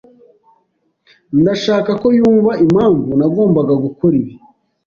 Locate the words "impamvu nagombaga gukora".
2.63-4.13